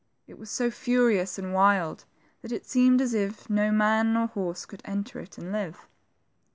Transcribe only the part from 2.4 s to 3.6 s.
that it seemed as if